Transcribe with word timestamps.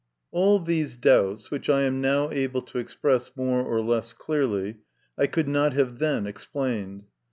All 0.31 0.59
these 0.59 0.95
doubts, 0.95 1.51
which 1.51 1.69
I 1.69 1.83
am 1.83 2.01
now 2.01 2.31
able 2.31 2.63
to 2.63 2.79
express 2.79 3.31
more 3.35 3.61
or 3.63 3.81
less 3.81 4.13
clearly, 4.13 4.77
I 5.15 5.27
could 5.27 5.47
not 5.47 5.73
have 5.73 5.99
then 5.99 6.25
explained. 6.25 7.03